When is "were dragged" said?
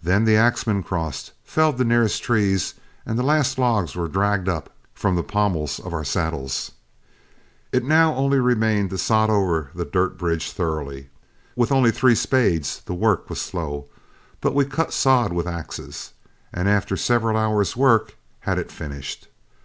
3.96-4.48